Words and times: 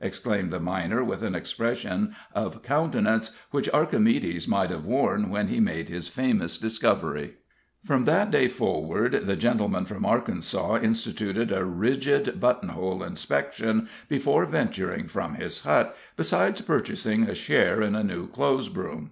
exclaimed 0.00 0.50
the 0.50 0.58
miner, 0.58 1.04
with 1.04 1.22
an 1.22 1.34
expression 1.34 2.16
of 2.34 2.62
countenance 2.62 3.36
which 3.50 3.68
Archimedes 3.74 4.48
might 4.48 4.70
have 4.70 4.86
worn 4.86 5.28
when 5.28 5.48
he 5.48 5.60
made 5.60 5.90
his 5.90 6.08
famous 6.08 6.56
discovery. 6.56 7.34
From 7.84 8.04
that 8.04 8.30
day 8.30 8.48
forward 8.48 9.26
the 9.26 9.36
gentleman 9.36 9.84
from 9.84 10.06
Arkansas 10.06 10.78
instituted 10.80 11.52
a 11.52 11.66
rigid 11.66 12.40
buttonhole 12.40 13.02
inspection 13.02 13.86
before 14.08 14.46
venturing 14.46 15.08
from 15.08 15.34
his 15.34 15.64
hut, 15.64 15.94
besides 16.16 16.62
purchasing 16.62 17.24
a 17.24 17.34
share 17.34 17.82
in 17.82 17.94
a 17.94 18.02
new 18.02 18.28
clothesbroom. 18.28 19.10